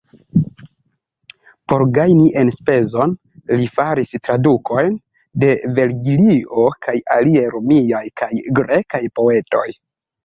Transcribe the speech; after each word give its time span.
Por 1.73 1.83
gajni 1.97 2.23
enspezon 2.43 3.13
li 3.59 3.67
faris 3.75 4.15
tradukojn 4.29 4.97
de 5.45 5.53
Vergilio 5.81 6.67
kaj 6.87 6.97
aliaj 7.19 7.47
romiaj 7.59 8.05
kaj 8.23 8.33
grekaj 8.63 9.07
poetoj. 9.21 9.67